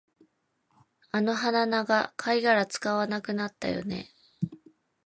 [1.11, 4.09] あの鼻長、貝殻使わなくなったよね